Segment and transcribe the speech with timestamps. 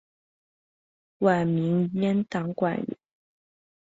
[1.19, 2.97] 晚明阉党官员。